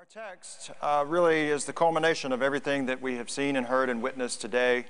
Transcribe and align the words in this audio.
Our 0.00 0.06
text 0.06 0.70
uh, 0.80 1.04
really 1.06 1.50
is 1.50 1.66
the 1.66 1.74
culmination 1.74 2.32
of 2.32 2.40
everything 2.40 2.86
that 2.86 3.02
we 3.02 3.16
have 3.16 3.28
seen 3.28 3.54
and 3.54 3.66
heard 3.66 3.90
and 3.90 4.00
witnessed 4.00 4.40
today, 4.40 4.86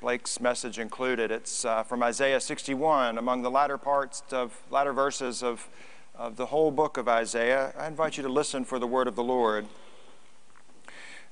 Blake's 0.00 0.40
message 0.40 0.78
included. 0.78 1.30
It's 1.30 1.66
uh, 1.66 1.82
from 1.82 2.02
Isaiah 2.02 2.40
61, 2.40 3.18
among 3.18 3.42
the 3.42 3.50
latter 3.50 3.76
parts 3.76 4.22
of 4.32 4.58
latter 4.70 4.94
verses 4.94 5.42
of, 5.42 5.68
of 6.14 6.36
the 6.36 6.46
whole 6.46 6.70
book 6.70 6.96
of 6.96 7.06
Isaiah. 7.06 7.74
I 7.78 7.86
invite 7.86 8.16
you 8.16 8.22
to 8.22 8.30
listen 8.30 8.64
for 8.64 8.78
the 8.78 8.86
word 8.86 9.08
of 9.08 9.14
the 9.14 9.22
Lord. 9.22 9.66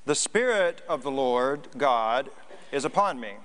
The 0.05 0.13
Spirit 0.13 0.83
of 0.87 1.01
the 1.01 1.09
Lord 1.09 1.67
God 1.79 2.29
is 2.71 2.85
upon 2.85 3.19
me, 3.19 3.37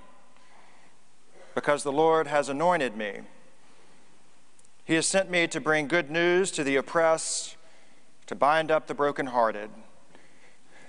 because 1.55 1.81
the 1.81 1.91
Lord 1.91 2.27
has 2.27 2.49
anointed 2.49 2.95
me. 2.95 3.21
He 4.83 4.93
has 4.93 5.07
sent 5.07 5.31
me 5.31 5.47
to 5.47 5.59
bring 5.59 5.87
good 5.87 6.11
news 6.11 6.51
to 6.51 6.63
the 6.63 6.75
oppressed 6.75 7.55
to 8.27 8.35
bind 8.35 8.71
up 8.71 8.87
the 8.87 8.93
brokenhearted, 8.93 9.69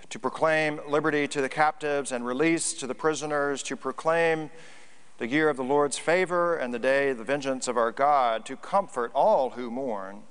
to 0.08 0.18
proclaim 0.18 0.80
liberty 0.88 1.28
to 1.28 1.40
the 1.40 1.48
captives 1.48 2.12
and 2.12 2.24
release 2.24 2.72
to 2.72 2.86
the 2.86 2.94
prisoners, 2.94 3.62
to 3.64 3.76
proclaim 3.76 4.50
the 5.18 5.26
year 5.26 5.48
of 5.48 5.56
the 5.56 5.64
Lord's 5.64 5.98
favor 5.98 6.56
and 6.56 6.72
the 6.72 6.78
day 6.78 7.10
of 7.10 7.18
the 7.18 7.24
vengeance 7.24 7.68
of 7.68 7.76
our 7.76 7.92
God, 7.92 8.44
to 8.46 8.56
comfort 8.56 9.10
all 9.14 9.50
who 9.50 9.70
mourn, 9.70 10.22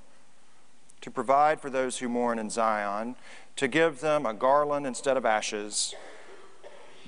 to 1.01 1.11
provide 1.11 1.59
for 1.59 1.69
those 1.69 1.99
who 1.99 2.09
mourn 2.09 2.39
in 2.39 2.49
Zion, 2.49 3.15
to 3.55 3.67
give 3.67 4.01
them 4.01 4.25
a 4.25 4.33
garland 4.33 4.87
instead 4.87 5.17
of 5.17 5.25
ashes, 5.25 5.93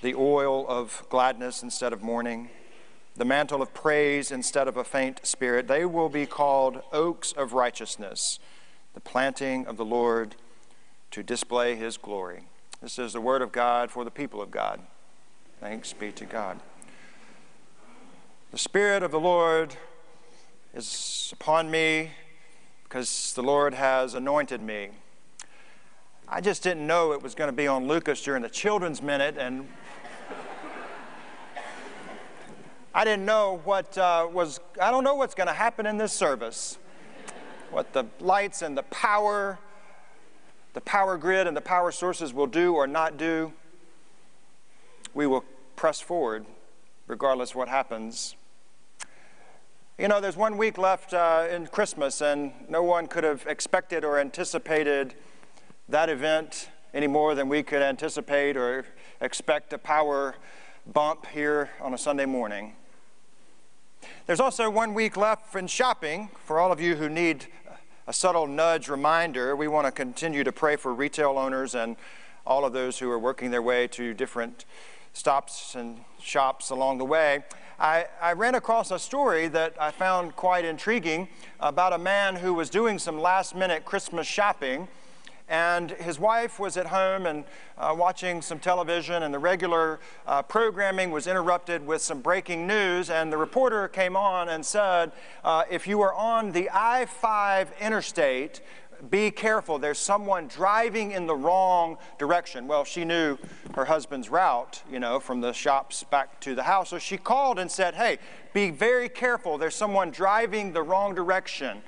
the 0.01 0.13
oil 0.13 0.65
of 0.67 1.05
gladness 1.09 1.63
instead 1.63 1.93
of 1.93 2.03
mourning, 2.03 2.49
the 3.15 3.25
mantle 3.25 3.63
of 3.63 3.73
praise 3.73 4.31
instead 4.31 4.67
of 4.67 4.77
a 4.77 4.83
faint 4.83 5.25
spirit. 5.25 5.67
They 5.67 5.85
will 5.85 6.09
be 6.09 6.27
called 6.27 6.83
oaks 6.93 7.31
of 7.31 7.53
righteousness 7.53 8.39
the 8.97 9.01
planting 9.01 9.67
of 9.67 9.77
the 9.77 9.85
Lord 9.85 10.35
to 11.11 11.21
display 11.21 11.75
his 11.75 11.97
glory. 11.97 12.45
This 12.81 12.97
is 12.97 13.13
the 13.13 13.21
word 13.21 13.43
of 13.43 13.51
God 13.51 13.91
for 13.91 14.03
the 14.03 14.09
people 14.09 14.41
of 14.41 14.49
God. 14.49 14.81
Thanks 15.59 15.93
be 15.93 16.11
to 16.13 16.25
God. 16.25 16.59
The 18.49 18.57
Spirit 18.57 19.03
of 19.03 19.11
the 19.11 19.19
Lord 19.19 19.75
is 20.73 21.29
upon 21.31 21.69
me 21.69 22.09
because 22.85 23.33
the 23.35 23.43
Lord 23.43 23.75
has 23.75 24.15
anointed 24.15 24.63
me. 24.63 24.89
I 26.27 26.41
just 26.41 26.63
didn't 26.63 26.87
know 26.87 27.11
it 27.11 27.21
was 27.21 27.35
going 27.35 27.49
to 27.49 27.55
be 27.55 27.67
on 27.67 27.87
Lucas 27.87 28.23
during 28.23 28.41
the 28.41 28.49
children's 28.49 29.03
minute, 29.03 29.35
and 29.37 29.61
I 32.95 33.03
didn't 33.03 33.27
know 33.27 33.61
what 33.63 33.95
uh, 33.95 34.27
was, 34.33 34.59
I 34.81 34.89
don't 34.89 35.03
know 35.03 35.13
what's 35.13 35.35
going 35.35 35.49
to 35.49 35.53
happen 35.53 35.85
in 35.85 35.99
this 35.99 36.13
service 36.13 36.79
what 37.71 37.93
the 37.93 38.05
lights 38.19 38.61
and 38.61 38.77
the 38.77 38.83
power, 38.83 39.59
the 40.73 40.81
power 40.81 41.17
grid 41.17 41.47
and 41.47 41.55
the 41.55 41.61
power 41.61 41.91
sources 41.91 42.33
will 42.33 42.47
do 42.47 42.73
or 42.73 42.87
not 42.87 43.17
do, 43.17 43.53
we 45.13 45.27
will 45.27 45.43
press 45.75 45.99
forward 45.99 46.45
regardless 47.07 47.55
what 47.55 47.69
happens. 47.69 48.35
You 49.97 50.07
know, 50.07 50.21
there's 50.21 50.37
one 50.37 50.57
week 50.57 50.77
left 50.77 51.13
uh, 51.13 51.47
in 51.49 51.65
Christmas, 51.67 52.21
and 52.21 52.51
no 52.69 52.83
one 52.83 53.07
could 53.07 53.23
have 53.23 53.47
expected 53.47 54.03
or 54.03 54.19
anticipated 54.19 55.15
that 55.89 56.09
event 56.09 56.69
any 56.93 57.07
more 57.07 57.33
than 57.33 57.49
we 57.49 57.63
could 57.63 57.81
anticipate 57.81 58.55
or 58.55 58.85
expect 59.21 59.73
a 59.73 59.77
power 59.79 60.35
bump 60.85 61.25
here 61.27 61.71
on 61.81 61.95
a 61.95 61.97
Sunday 61.97 62.25
morning. 62.25 62.75
There's 64.25 64.39
also 64.39 64.69
one 64.69 64.93
week 64.93 65.17
left 65.17 65.55
in 65.55 65.67
shopping 65.67 66.29
for 66.43 66.59
all 66.59 66.71
of 66.71 66.81
you 66.81 66.95
who 66.95 67.09
need 67.09 67.47
a 68.07 68.13
subtle 68.13 68.47
nudge 68.47 68.89
reminder. 68.89 69.55
We 69.55 69.67
want 69.67 69.87
to 69.87 69.91
continue 69.91 70.43
to 70.43 70.51
pray 70.51 70.75
for 70.75 70.93
retail 70.93 71.37
owners 71.37 71.75
and 71.75 71.95
all 72.45 72.65
of 72.65 72.73
those 72.73 72.99
who 72.99 73.09
are 73.11 73.19
working 73.19 73.51
their 73.51 73.61
way 73.61 73.87
to 73.89 74.13
different 74.13 74.65
stops 75.13 75.75
and 75.75 75.99
shops 76.21 76.69
along 76.69 76.99
the 76.99 77.05
way. 77.05 77.43
I, 77.79 78.05
I, 78.21 78.33
ran 78.33 78.55
across 78.55 78.91
a 78.91 78.97
story 78.97 79.47
that 79.49 79.75
I 79.79 79.91
found 79.91 80.35
quite 80.35 80.65
intriguing 80.65 81.27
about 81.59 81.93
a 81.93 81.97
man 81.97 82.37
who 82.37 82.53
was 82.53 82.69
doing 82.69 82.97
some 82.97 83.19
last 83.19 83.55
minute 83.55 83.85
Christmas 83.85 84.25
shopping 84.25 84.87
and 85.49 85.91
his 85.91 86.19
wife 86.19 86.59
was 86.59 86.75
at 86.75 86.87
home 86.87 87.25
and 87.25 87.45
uh, 87.77 87.95
watching 87.97 88.41
some 88.41 88.59
television, 88.59 89.23
and 89.23 89.33
the 89.33 89.39
regular 89.39 89.99
uh, 90.25 90.41
programming 90.41 91.11
was 91.11 91.25
interrupted 91.25 91.85
with 91.85 92.01
some 92.01 92.19
breaking 92.19 92.67
news. 92.67 93.09
And 93.09 93.31
the 93.31 93.37
reporter 93.37 93.87
came 93.87 94.17
on 94.17 94.49
and 94.49 94.65
said, 94.65 95.11
uh, 95.43 95.63
If 95.69 95.87
you 95.87 96.01
are 96.01 96.13
on 96.13 96.51
the 96.51 96.69
I 96.73 97.05
5 97.05 97.73
interstate, 97.79 98.61
be 99.09 99.31
careful. 99.31 99.77
There's 99.77 99.99
someone 99.99 100.47
driving 100.47 101.11
in 101.11 101.27
the 101.27 101.35
wrong 101.35 101.97
direction. 102.17 102.67
Well, 102.67 102.83
she 102.83 103.05
knew 103.05 103.37
her 103.75 103.85
husband's 103.85 104.29
route, 104.29 104.81
you 104.91 104.99
know, 104.99 105.19
from 105.19 105.39
the 105.39 105.53
shops 105.53 106.03
back 106.03 106.39
to 106.41 106.55
the 106.55 106.63
house. 106.63 106.89
So 106.89 106.99
she 106.99 107.17
called 107.17 107.59
and 107.59 107.71
said, 107.71 107.93
Hey, 107.93 108.17
be 108.53 108.71
very 108.71 109.07
careful. 109.07 109.57
There's 109.57 109.75
someone 109.75 110.11
driving 110.11 110.73
the 110.73 110.81
wrong 110.81 111.15
direction 111.15 111.83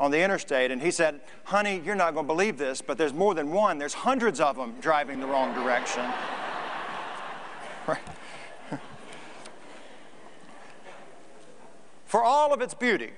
on 0.00 0.10
the 0.10 0.20
interstate, 0.20 0.72
and 0.72 0.80
he 0.80 0.90
said, 0.90 1.20
Honey, 1.44 1.82
you're 1.84 1.94
not 1.94 2.14
going 2.14 2.24
to 2.24 2.32
believe 2.32 2.56
this, 2.56 2.80
but 2.80 2.96
there's 2.96 3.12
more 3.12 3.34
than 3.34 3.52
one. 3.52 3.76
There's 3.76 3.92
hundreds 3.92 4.40
of 4.40 4.56
them 4.56 4.74
driving 4.80 5.20
the 5.20 5.26
wrong 5.26 5.54
direction. 5.54 6.02
for 12.06 12.24
all 12.24 12.54
of 12.54 12.62
its 12.62 12.72
beauty, 12.72 13.10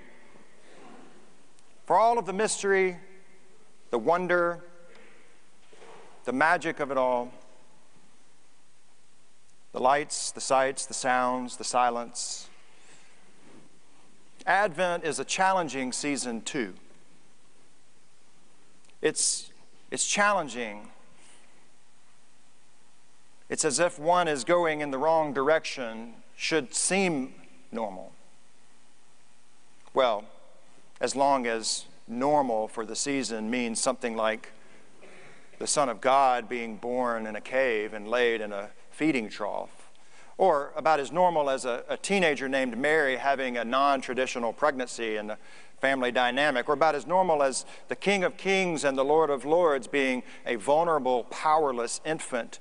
for 1.87 1.97
all 1.97 2.19
of 2.19 2.27
the 2.27 2.33
mystery, 2.33 2.97
the 3.91 3.99
wonder, 3.99 4.65
the 6.25 6.33
magic 6.33 6.81
of 6.81 6.91
it 6.91 6.97
all, 6.99 7.33
the 9.71 9.81
lights, 9.81 10.33
the 10.33 10.41
sights, 10.41 10.85
the 10.87 10.95
sounds, 10.95 11.59
the 11.59 11.65
silence, 11.65 12.49
Advent 14.47 15.05
is 15.05 15.19
a 15.19 15.25
challenging 15.25 15.93
season 15.93 16.41
too. 16.43 16.75
It's, 19.01 19.51
it's 19.91 20.07
challenging. 20.07 20.89
It's 23.49 23.65
as 23.65 23.79
if 23.79 23.99
one 23.99 24.29
is 24.29 24.45
going 24.45 24.81
in 24.81 24.91
the 24.91 24.99
wrong 24.99 25.33
direction, 25.33 26.15
should 26.37 26.75
seem 26.75 27.35
normal. 27.71 28.13
Well, 29.95 30.25
as 31.01 31.15
long 31.15 31.47
as 31.47 31.85
normal 32.09 32.69
for 32.69 32.85
the 32.87 32.97
season 32.97 33.51
means 33.51 33.81
something 33.81 34.17
like 34.17 34.53
the 35.59 35.67
Son 35.67 35.89
of 35.89 36.01
God 36.01 36.49
being 36.49 36.77
born 36.77 37.27
in 37.27 37.37
a 37.37 37.41
cave 37.41 37.93
and 37.93 38.09
laid 38.09 38.41
in 38.41 38.53
a 38.53 38.71
feeding 38.91 39.29
trough 39.29 39.82
or 40.39 40.73
about 40.77 41.01
as 41.01 41.13
normal 41.13 41.51
as 41.51 41.65
a, 41.65 41.85
a 41.89 41.97
teenager 41.97 42.49
named 42.49 42.77
Mary 42.77 43.17
having 43.17 43.57
a 43.57 43.65
non 43.65 44.01
traditional 44.01 44.53
pregnancy 44.53 45.17
and 45.17 45.31
a 45.31 45.39
family 45.81 46.13
dynamic, 46.13 46.69
or 46.69 46.75
about 46.75 46.95
as 46.95 47.07
normal 47.07 47.43
as 47.43 47.67
the 47.89 47.97
King 47.97 48.23
of 48.23 48.37
Kings 48.37 48.85
and 48.85 48.97
the 48.97 49.05
Lord 49.05 49.31
of 49.31 49.45
Lords 49.45 49.89
being 49.89 50.23
a 50.47 50.55
vulnerable, 50.55 51.25
powerless 51.25 52.01
infant 52.05 52.61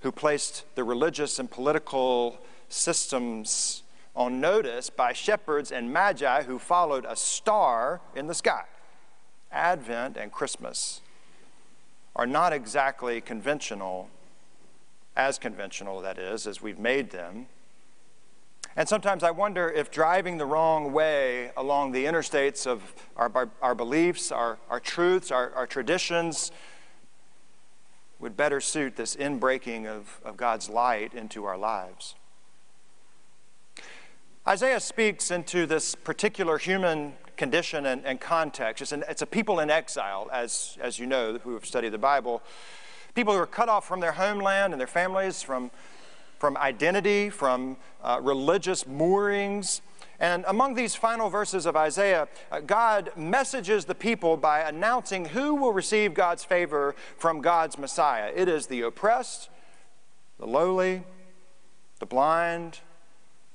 who 0.00 0.12
placed 0.12 0.64
the 0.76 0.84
religious 0.84 1.38
and 1.38 1.50
political 1.50 2.38
systems 2.68 3.82
on 4.14 4.40
notice 4.40 4.90
by 4.90 5.12
shepherds 5.12 5.72
and 5.72 5.92
magi 5.92 6.42
who 6.44 6.58
followed 6.58 7.04
a 7.08 7.16
star 7.16 8.00
in 8.14 8.28
the 8.28 8.34
sky. 8.34 8.64
Advent 9.50 10.16
and 10.16 10.30
Christmas 10.30 11.00
are 12.14 12.26
not 12.26 12.52
exactly 12.52 13.20
conventional 13.20 14.08
as 15.16 15.38
conventional, 15.38 16.00
that 16.00 16.18
is, 16.18 16.46
as 16.46 16.60
we've 16.60 16.78
made 16.78 17.10
them. 17.10 17.46
And 18.76 18.88
sometimes 18.88 19.22
I 19.22 19.30
wonder 19.30 19.70
if 19.70 19.90
driving 19.90 20.36
the 20.36 20.46
wrong 20.46 20.92
way 20.92 21.52
along 21.56 21.92
the 21.92 22.06
interstates 22.06 22.66
of 22.66 22.82
our, 23.16 23.30
our, 23.34 23.50
our 23.62 23.74
beliefs, 23.74 24.32
our, 24.32 24.58
our 24.68 24.80
truths, 24.80 25.30
our, 25.30 25.52
our 25.52 25.66
traditions 25.66 26.50
would 28.18 28.36
better 28.36 28.60
suit 28.60 28.96
this 28.96 29.14
inbreaking 29.14 29.86
of, 29.86 30.20
of 30.24 30.36
God's 30.36 30.68
light 30.68 31.14
into 31.14 31.44
our 31.44 31.56
lives. 31.56 32.16
Isaiah 34.46 34.80
speaks 34.80 35.30
into 35.30 35.66
this 35.66 35.94
particular 35.94 36.58
human 36.58 37.14
condition 37.36 37.86
and, 37.86 38.04
and 38.04 38.20
context. 38.20 38.82
It's, 38.82 38.92
an, 38.92 39.04
it's 39.08 39.22
a 39.22 39.26
people 39.26 39.60
in 39.60 39.70
exile, 39.70 40.28
as, 40.32 40.76
as 40.80 40.98
you 40.98 41.06
know 41.06 41.38
who 41.38 41.54
have 41.54 41.64
studied 41.64 41.90
the 41.90 41.98
Bible. 41.98 42.42
People 43.14 43.32
who 43.34 43.40
are 43.40 43.46
cut 43.46 43.68
off 43.68 43.86
from 43.86 44.00
their 44.00 44.12
homeland 44.12 44.72
and 44.72 44.80
their 44.80 44.88
families, 44.88 45.42
from, 45.42 45.70
from 46.38 46.56
identity, 46.56 47.30
from 47.30 47.76
uh, 48.02 48.18
religious 48.20 48.86
moorings. 48.86 49.82
And 50.18 50.44
among 50.48 50.74
these 50.74 50.94
final 50.94 51.30
verses 51.30 51.66
of 51.66 51.76
Isaiah, 51.76 52.28
uh, 52.50 52.60
God 52.60 53.12
messages 53.16 53.84
the 53.84 53.94
people 53.94 54.36
by 54.36 54.60
announcing 54.60 55.26
who 55.26 55.54
will 55.54 55.72
receive 55.72 56.14
God's 56.14 56.44
favor 56.44 56.94
from 57.16 57.40
God's 57.40 57.78
Messiah. 57.78 58.32
It 58.34 58.48
is 58.48 58.66
the 58.66 58.82
oppressed, 58.82 59.48
the 60.38 60.46
lowly, 60.46 61.04
the 62.00 62.06
blind, 62.06 62.80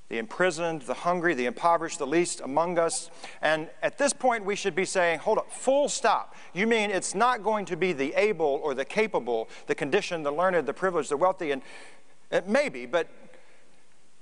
the 0.10 0.18
imprisoned, 0.18 0.82
the 0.82 0.94
hungry, 0.94 1.36
the 1.36 1.46
impoverished, 1.46 2.00
the 2.00 2.08
least 2.08 2.42
among 2.42 2.80
us. 2.80 3.12
And 3.42 3.70
at 3.84 3.98
this 4.00 4.12
point, 4.12 4.44
we 4.44 4.56
should 4.56 4.76
be 4.76 4.86
saying, 4.86 5.20
hold 5.20 5.38
up, 5.38 5.52
full 5.52 5.88
stop. 5.88 6.36
You 6.54 6.66
mean 6.66 6.90
it's 6.90 7.14
not 7.14 7.44
going 7.44 7.66
to 7.66 7.78
be 7.78 7.94
the 7.94 8.14
able 8.16 8.60
or 8.64 8.74
the 8.74 8.86
capable, 8.86 9.50
the 9.68 9.76
conditioned, 9.76 10.26
the 10.26 10.32
learned, 10.32 10.68
the 10.68 10.74
privileged, 10.74 11.12
the 11.12 11.18
wealthy, 11.18 11.52
and 11.52 11.62
it 12.32 12.48
may 12.48 12.70
be, 12.70 12.86
but 12.86 13.08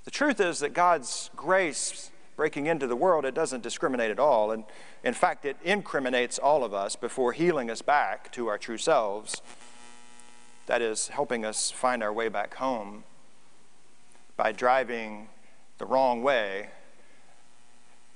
the 0.04 0.10
truth 0.10 0.40
is 0.40 0.60
that 0.60 0.72
God's 0.72 1.30
grace 1.36 2.10
breaking 2.36 2.66
into 2.66 2.86
the 2.86 2.96
world, 2.96 3.24
it 3.24 3.34
doesn't 3.34 3.62
discriminate 3.62 4.10
at 4.10 4.18
all. 4.18 4.52
And 4.52 4.64
in 5.02 5.12
fact, 5.12 5.44
it 5.44 5.56
incriminates 5.64 6.38
all 6.38 6.62
of 6.64 6.72
us 6.72 6.96
before 6.96 7.32
healing 7.32 7.68
us 7.68 7.82
back 7.82 8.30
to 8.32 8.46
our 8.46 8.56
true 8.56 8.78
selves. 8.78 9.42
That 10.66 10.80
is, 10.80 11.08
helping 11.08 11.44
us 11.44 11.70
find 11.70 12.02
our 12.02 12.12
way 12.12 12.28
back 12.28 12.54
home 12.54 13.04
by 14.36 14.52
driving 14.52 15.28
the 15.78 15.86
wrong 15.86 16.22
way 16.22 16.70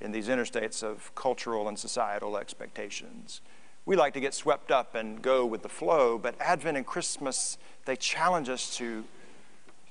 in 0.00 0.12
these 0.12 0.28
interstates 0.28 0.82
of 0.82 1.14
cultural 1.14 1.68
and 1.68 1.78
societal 1.78 2.36
expectations. 2.36 3.40
We 3.86 3.96
like 3.96 4.14
to 4.14 4.20
get 4.20 4.34
swept 4.34 4.70
up 4.70 4.94
and 4.94 5.22
go 5.22 5.46
with 5.46 5.62
the 5.62 5.68
flow, 5.68 6.18
but 6.18 6.34
Advent 6.40 6.76
and 6.76 6.86
Christmas, 6.86 7.58
they 7.84 7.96
challenge 7.96 8.48
us 8.48 8.76
to, 8.76 9.04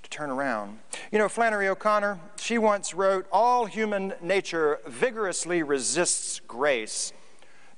to 0.03 0.09
turn 0.09 0.29
around. 0.29 0.79
You 1.12 1.19
know, 1.19 1.29
Flannery 1.29 1.68
O'Connor, 1.68 2.19
she 2.38 2.57
once 2.57 2.94
wrote 2.94 3.25
All 3.31 3.65
human 3.65 4.13
nature 4.21 4.79
vigorously 4.85 5.63
resists 5.63 6.39
grace 6.47 7.13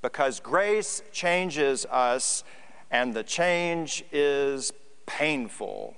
because 0.02 0.40
grace 0.40 1.02
changes 1.12 1.86
us 1.86 2.44
and 2.92 3.14
the 3.14 3.24
change 3.24 4.04
is 4.12 4.72
painful. 5.06 5.96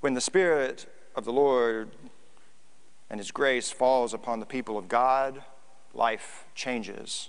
When 0.00 0.14
the 0.14 0.20
Spirit 0.20 0.86
of 1.16 1.24
the 1.24 1.32
Lord 1.32 1.90
and 3.10 3.18
His 3.18 3.30
grace 3.30 3.70
falls 3.70 4.12
upon 4.14 4.40
the 4.40 4.46
people 4.46 4.76
of 4.76 4.88
God, 4.88 5.42
life 5.94 6.44
changes. 6.54 7.28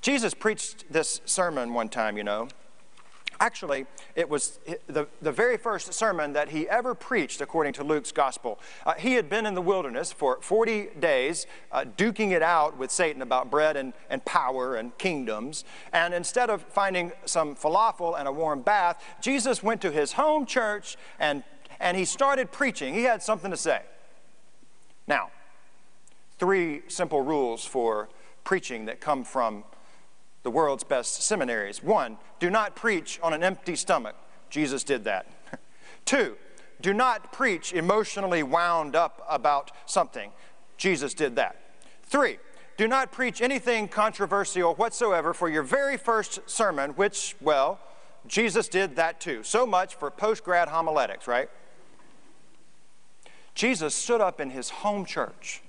Jesus 0.00 0.32
preached 0.32 0.84
this 0.90 1.20
sermon 1.24 1.74
one 1.74 1.88
time, 1.88 2.16
you 2.16 2.24
know. 2.24 2.48
Actually, 3.40 3.86
it 4.16 4.28
was 4.28 4.58
the, 4.88 5.06
the 5.22 5.30
very 5.30 5.56
first 5.56 5.92
sermon 5.94 6.32
that 6.32 6.48
he 6.48 6.68
ever 6.68 6.92
preached, 6.92 7.40
according 7.40 7.72
to 7.74 7.84
Luke's 7.84 8.10
gospel. 8.10 8.58
Uh, 8.84 8.94
he 8.94 9.12
had 9.12 9.30
been 9.30 9.46
in 9.46 9.54
the 9.54 9.62
wilderness 9.62 10.10
for 10.10 10.38
40 10.40 10.88
days, 10.98 11.46
uh, 11.70 11.84
duking 11.96 12.32
it 12.32 12.42
out 12.42 12.76
with 12.76 12.90
Satan 12.90 13.22
about 13.22 13.48
bread 13.48 13.76
and, 13.76 13.92
and 14.10 14.24
power 14.24 14.74
and 14.74 14.96
kingdoms. 14.98 15.64
And 15.92 16.14
instead 16.14 16.50
of 16.50 16.62
finding 16.62 17.12
some 17.26 17.54
falafel 17.54 18.18
and 18.18 18.26
a 18.26 18.32
warm 18.32 18.62
bath, 18.62 19.04
Jesus 19.20 19.62
went 19.62 19.80
to 19.82 19.92
his 19.92 20.12
home 20.12 20.44
church 20.44 20.96
and 21.20 21.44
and 21.80 21.96
he 21.96 22.04
started 22.04 22.50
preaching. 22.50 22.94
He 22.94 23.04
had 23.04 23.22
something 23.22 23.50
to 23.50 23.56
say. 23.56 23.82
Now, 25.06 25.30
three 26.38 26.82
simple 26.88 27.22
rules 27.22 27.64
for 27.64 28.08
preaching 28.44 28.86
that 28.86 29.00
come 29.00 29.24
from 29.24 29.64
the 30.42 30.50
world's 30.50 30.84
best 30.84 31.22
seminaries. 31.22 31.82
One, 31.82 32.18
do 32.40 32.50
not 32.50 32.76
preach 32.76 33.18
on 33.22 33.32
an 33.32 33.42
empty 33.42 33.76
stomach. 33.76 34.14
Jesus 34.50 34.84
did 34.84 35.04
that. 35.04 35.26
Two, 36.04 36.36
do 36.80 36.94
not 36.94 37.32
preach 37.32 37.72
emotionally 37.72 38.42
wound 38.42 38.94
up 38.94 39.24
about 39.28 39.72
something. 39.86 40.30
Jesus 40.76 41.12
did 41.12 41.36
that. 41.36 41.56
Three, 42.04 42.38
do 42.76 42.86
not 42.86 43.10
preach 43.10 43.42
anything 43.42 43.88
controversial 43.88 44.74
whatsoever 44.74 45.34
for 45.34 45.48
your 45.48 45.64
very 45.64 45.96
first 45.96 46.48
sermon, 46.48 46.92
which, 46.92 47.34
well, 47.40 47.80
Jesus 48.26 48.68
did 48.68 48.96
that 48.96 49.20
too. 49.20 49.42
So 49.42 49.66
much 49.66 49.96
for 49.96 50.10
post 50.10 50.44
grad 50.44 50.68
homiletics, 50.68 51.26
right? 51.26 51.50
Jesus 53.58 53.92
stood 53.92 54.20
up 54.20 54.40
in 54.40 54.50
his 54.50 54.70
home 54.70 55.04
church 55.04 55.62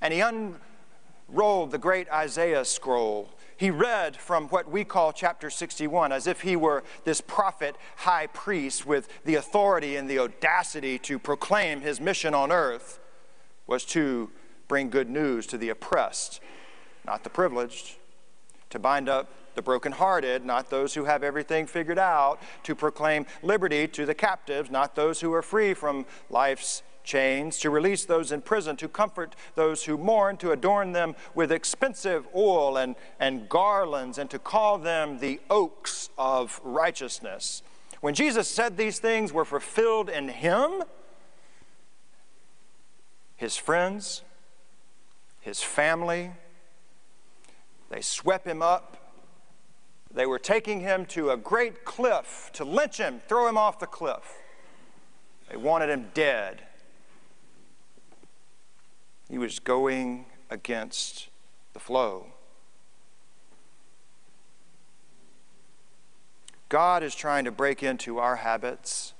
and 0.00 0.12
he 0.12 0.20
unrolled 0.20 1.70
the 1.70 1.78
great 1.78 2.10
Isaiah 2.10 2.64
scroll. 2.64 3.30
He 3.56 3.70
read 3.70 4.16
from 4.16 4.48
what 4.48 4.68
we 4.68 4.82
call 4.82 5.12
chapter 5.12 5.48
61 5.48 6.10
as 6.10 6.26
if 6.26 6.40
he 6.40 6.56
were 6.56 6.82
this 7.04 7.20
prophet 7.20 7.76
high 7.98 8.26
priest 8.26 8.84
with 8.84 9.08
the 9.24 9.36
authority 9.36 9.94
and 9.94 10.10
the 10.10 10.18
audacity 10.18 10.98
to 10.98 11.20
proclaim 11.20 11.82
his 11.82 12.00
mission 12.00 12.34
on 12.34 12.50
earth 12.50 12.98
was 13.68 13.84
to 13.84 14.32
bring 14.66 14.90
good 14.90 15.08
news 15.08 15.46
to 15.46 15.56
the 15.56 15.68
oppressed, 15.68 16.40
not 17.06 17.22
the 17.22 17.30
privileged, 17.30 17.94
to 18.70 18.80
bind 18.80 19.08
up 19.08 19.30
the 19.54 19.62
brokenhearted, 19.62 20.44
not 20.44 20.70
those 20.70 20.94
who 20.94 21.04
have 21.04 21.22
everything 21.22 21.66
figured 21.66 21.98
out, 21.98 22.40
to 22.62 22.74
proclaim 22.74 23.26
liberty 23.42 23.86
to 23.88 24.06
the 24.06 24.14
captives, 24.14 24.70
not 24.70 24.94
those 24.94 25.20
who 25.20 25.32
are 25.32 25.42
free 25.42 25.74
from 25.74 26.06
life's 26.30 26.82
chains, 27.04 27.58
to 27.58 27.70
release 27.70 28.04
those 28.04 28.32
in 28.32 28.40
prison, 28.40 28.76
to 28.76 28.88
comfort 28.88 29.34
those 29.54 29.84
who 29.84 29.98
mourn, 29.98 30.36
to 30.36 30.52
adorn 30.52 30.92
them 30.92 31.14
with 31.34 31.50
expensive 31.50 32.26
oil 32.34 32.76
and, 32.76 32.94
and 33.18 33.48
garlands, 33.48 34.18
and 34.18 34.30
to 34.30 34.38
call 34.38 34.78
them 34.78 35.18
the 35.18 35.40
oaks 35.50 36.10
of 36.16 36.60
righteousness. 36.62 37.62
When 38.00 38.14
Jesus 38.14 38.48
said 38.48 38.76
these 38.76 38.98
things 38.98 39.32
were 39.32 39.44
fulfilled 39.44 40.08
in 40.08 40.28
him, 40.28 40.82
his 43.36 43.56
friends, 43.56 44.22
his 45.40 45.62
family, 45.62 46.32
they 47.90 48.00
swept 48.00 48.46
him 48.46 48.62
up 48.62 49.01
they 50.14 50.26
were 50.26 50.38
taking 50.38 50.80
him 50.80 51.06
to 51.06 51.30
a 51.30 51.36
great 51.36 51.84
cliff 51.84 52.50
to 52.54 52.64
lynch 52.64 52.98
him, 52.98 53.20
throw 53.28 53.48
him 53.48 53.56
off 53.56 53.78
the 53.78 53.86
cliff. 53.86 54.40
They 55.50 55.56
wanted 55.56 55.90
him 55.90 56.10
dead. 56.12 56.62
He 59.28 59.38
was 59.38 59.58
going 59.58 60.26
against 60.50 61.28
the 61.72 61.80
flow. 61.80 62.26
God 66.68 67.02
is 67.02 67.14
trying 67.14 67.44
to 67.44 67.50
break 67.50 67.82
into 67.82 68.18
our 68.18 68.36
habits 68.36 69.14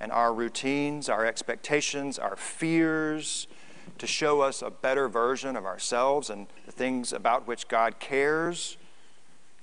and 0.00 0.10
our 0.10 0.34
routines, 0.34 1.08
our 1.08 1.24
expectations, 1.24 2.18
our 2.18 2.36
fears, 2.36 3.46
to 3.98 4.06
show 4.06 4.40
us 4.40 4.60
a 4.60 4.70
better 4.70 5.08
version 5.08 5.56
of 5.56 5.64
ourselves 5.64 6.30
and 6.30 6.46
the 6.66 6.72
things 6.72 7.12
about 7.12 7.46
which 7.46 7.68
God 7.68 8.00
cares 8.00 8.76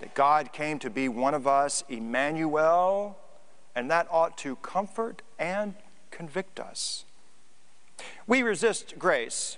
that 0.02 0.16
God 0.16 0.52
came 0.52 0.80
to 0.80 0.90
be 0.90 1.08
one 1.08 1.34
of 1.34 1.48
us, 1.48 1.84
Emmanuel, 1.88 3.18
and 3.76 3.90
that 3.90 4.08
ought 4.12 4.38
to 4.40 4.58
comfort 4.58 5.22
and 5.40 5.76
convict 6.10 6.60
us. 6.60 7.06
We 8.28 8.42
resist 8.42 8.96
grace 8.98 9.58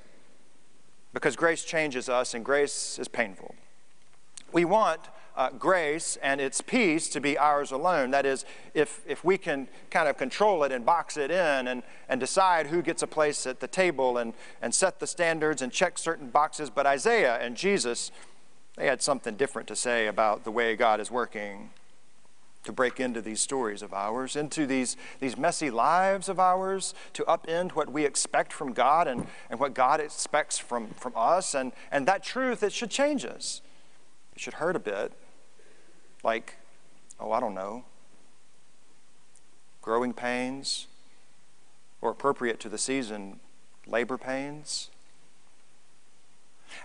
because 1.14 1.36
grace 1.36 1.64
changes 1.64 2.10
us 2.10 2.34
and 2.34 2.44
grace 2.44 3.00
is 3.00 3.08
painful. 3.08 3.56
We 4.52 4.66
want 4.66 5.00
uh, 5.36 5.50
grace 5.52 6.18
and 6.22 6.42
its 6.42 6.60
peace 6.62 7.08
to 7.10 7.22
be 7.22 7.38
ours 7.38 7.72
alone. 7.72 8.12
That 8.12 8.26
is, 8.26 8.46
if, 8.74 9.02
if 9.08 9.24
we 9.24 9.38
can 9.38 9.70
kind 9.90 10.08
of 10.08 10.18
control 10.18 10.64
it 10.64 10.72
and 10.72 10.86
box 10.86 11.16
it 11.16 11.32
in 11.32 11.68
and, 11.68 11.84
and 12.10 12.20
decide 12.20 12.68
who 12.68 12.82
gets 12.82 13.02
a 13.02 13.08
place 13.08 13.48
at 13.48 13.62
the 13.62 13.68
table 13.68 14.18
and, 14.18 14.34
and 14.62 14.76
set 14.76 15.00
the 15.00 15.08
standards 15.08 15.62
and 15.62 15.72
check 15.72 15.98
certain 15.98 16.30
boxes. 16.30 16.70
But 16.70 16.86
Isaiah 16.86 17.40
and 17.40 17.56
Jesus 17.56 18.12
they 18.76 18.88
had 18.88 19.02
something 19.02 19.36
different 19.36 19.68
to 19.68 19.76
say 19.76 20.08
about 20.08 20.44
the 20.44 20.52
way 20.52 20.76
God 20.76 21.00
is 21.00 21.12
working 21.12 21.70
to 22.64 22.72
break 22.72 23.00
into 23.00 23.22
these 23.22 23.42
stories 23.42 23.82
of 23.82 23.94
ours, 23.94 24.36
into 24.36 24.66
these, 24.66 24.96
these 25.20 25.38
messy 25.38 25.70
lives 25.70 26.30
of 26.30 26.40
ours, 26.40 26.94
to 27.12 27.24
upend 27.24 27.72
what 27.72 27.92
we 27.92 28.06
expect 28.06 28.54
from 28.54 28.72
God 28.74 29.08
and, 29.08 29.28
and 29.50 29.60
what 29.60 29.74
God 29.74 30.00
expects 30.00 30.58
from, 30.58 30.88
from 30.92 31.12
us. 31.16 31.54
And, 31.54 31.74
and 31.92 32.08
that 32.08 32.24
truth, 32.24 32.64
it 32.64 32.72
should 32.72 32.90
change 32.90 33.26
us. 33.26 33.62
It 34.34 34.42
should 34.42 34.56
hurt 34.56 34.76
a 34.76 34.80
bit. 34.80 35.12
Like, 36.24 36.56
oh, 37.20 37.34
I 37.34 37.42
don't 37.42 37.54
know, 37.54 37.84
growing 39.82 40.14
pains, 40.14 40.88
or 42.02 42.12
appropriate 42.12 42.62
to 42.62 42.70
the 42.70 42.78
season, 42.78 43.42
labor 43.86 44.18
pains. 44.18 44.90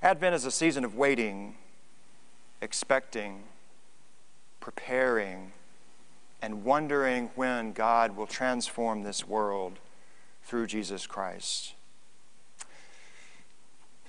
Advent 0.03 0.35
is 0.35 0.45
a 0.45 0.51
season 0.51 0.85
of 0.85 0.97
waiting 0.97 1.55
expecting, 2.61 3.43
preparing, 4.61 5.53
and 6.41 6.65
wondering 6.65 7.31
when 7.35 7.73
God 7.73 8.17
will 8.17 8.27
transform 8.27 9.03
this 9.03 9.27
world 9.27 9.79
through 10.45 10.67
Jesus 10.67 11.07
Christ. 11.07 11.75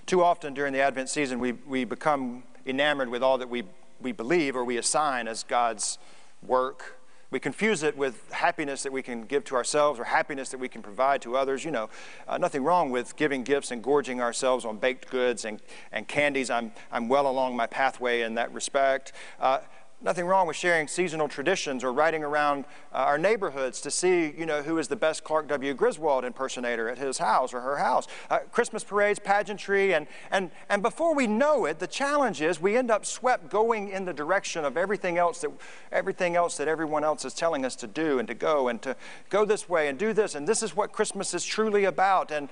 Too 0.05 0.23
often 0.23 0.53
during 0.53 0.73
the 0.73 0.81
Advent 0.81 1.09
season, 1.09 1.39
we, 1.39 1.53
we 1.53 1.83
become 1.85 2.43
enamored 2.65 3.09
with 3.09 3.23
all 3.23 3.37
that 3.37 3.49
we, 3.49 3.63
we 4.01 4.11
believe 4.11 4.55
or 4.55 4.63
we 4.63 4.77
assign 4.77 5.27
as 5.27 5.43
God's 5.43 5.97
work 6.41 6.98
we 7.31 7.39
confuse 7.39 7.83
it 7.83 7.95
with 7.95 8.31
happiness 8.31 8.83
that 8.83 8.91
we 8.91 9.03
can 9.03 9.23
give 9.23 9.43
to 9.45 9.55
ourselves 9.55 9.99
or 9.99 10.05
happiness 10.05 10.49
that 10.49 10.57
we 10.57 10.67
can 10.67 10.81
provide 10.81 11.21
to 11.21 11.35
others. 11.35 11.63
You 11.63 11.71
know, 11.71 11.89
uh, 12.27 12.37
nothing 12.37 12.63
wrong 12.63 12.89
with 12.89 13.15
giving 13.15 13.43
gifts 13.43 13.71
and 13.71 13.83
gorging 13.83 14.19
ourselves 14.19 14.65
on 14.65 14.77
baked 14.77 15.09
goods 15.09 15.45
and, 15.45 15.61
and 15.91 16.07
candies. 16.07 16.49
I'm, 16.49 16.71
I'm 16.91 17.07
well 17.07 17.27
along 17.27 17.55
my 17.55 17.67
pathway 17.67 18.21
in 18.21 18.35
that 18.35 18.51
respect. 18.53 19.13
Uh, 19.39 19.59
nothing 20.01 20.25
wrong 20.25 20.47
with 20.47 20.55
sharing 20.55 20.87
seasonal 20.87 21.27
traditions 21.27 21.83
or 21.83 21.91
riding 21.91 22.23
around 22.23 22.65
uh, 22.93 22.97
our 22.97 23.17
neighborhoods 23.17 23.81
to 23.81 23.91
see, 23.91 24.33
you 24.37 24.45
know, 24.45 24.61
who 24.61 24.77
is 24.77 24.87
the 24.87 24.95
best 24.95 25.23
Clark 25.23 25.47
W. 25.49 25.73
Griswold 25.73 26.23
impersonator 26.23 26.87
at 26.87 26.97
his 26.97 27.17
house 27.17 27.53
or 27.53 27.61
her 27.61 27.77
house. 27.77 28.07
Uh, 28.29 28.39
Christmas 28.51 28.83
parades, 28.83 29.19
pageantry, 29.19 29.93
and, 29.93 30.07
and, 30.31 30.51
and 30.69 30.81
before 30.81 31.13
we 31.13 31.27
know 31.27 31.65
it, 31.65 31.79
the 31.79 31.87
challenge 31.87 32.41
is 32.41 32.61
we 32.61 32.77
end 32.77 32.89
up 32.89 33.05
swept 33.05 33.49
going 33.49 33.89
in 33.89 34.05
the 34.05 34.13
direction 34.13 34.63
of 34.63 34.77
everything 34.77 35.17
else 35.17 35.41
that 35.41 35.51
everything 35.91 36.35
else 36.35 36.57
that 36.57 36.67
everyone 36.67 37.03
else 37.03 37.25
is 37.25 37.33
telling 37.33 37.65
us 37.65 37.75
to 37.75 37.87
do 37.87 38.19
and 38.19 38.27
to 38.27 38.33
go 38.33 38.69
and 38.69 38.81
to 38.81 38.95
go 39.29 39.43
this 39.43 39.67
way 39.67 39.87
and 39.87 39.99
do 39.99 40.13
this 40.13 40.35
and 40.35 40.47
this 40.47 40.63
is 40.63 40.75
what 40.75 40.91
Christmas 40.91 41.33
is 41.33 41.43
truly 41.43 41.83
about. 41.83 42.31
And 42.31 42.49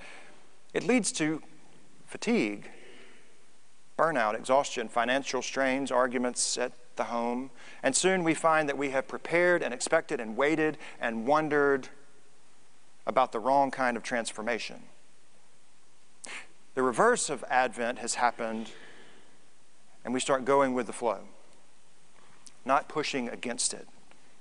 it 0.74 0.84
leads 0.84 1.12
to 1.14 1.42
fatigue, 2.06 2.70
burnout, 3.98 4.36
exhaustion, 4.36 4.90
financial 4.90 5.42
strains, 5.42 5.92
arguments 5.92 6.58
at 6.58 6.74
the 6.98 7.06
home. 7.06 7.50
And 7.82 7.96
soon 7.96 8.24
we 8.24 8.34
find 8.34 8.68
that 8.68 8.78
we 8.78 8.90
have 8.90 9.08
prepared 9.08 9.64
and 9.64 9.74
expected 9.74 10.20
and 10.20 10.36
waited 10.36 10.78
and 11.00 11.26
wondered 11.26 11.90
about 13.06 13.32
the 13.32 13.40
wrong 13.40 13.72
kind 13.72 13.96
of 13.96 14.04
transformation. 14.04 14.84
The 16.76 16.84
reverse 16.84 17.30
of 17.30 17.44
Advent 17.50 18.00
has 18.00 18.16
happened, 18.16 18.72
and 20.06 20.14
we 20.14 20.20
start 20.20 20.46
going 20.46 20.74
with 20.74 20.86
the 20.86 20.94
flow, 20.94 21.22
not 22.66 22.88
pushing 22.88 23.30
against 23.30 23.74
it 23.74 23.88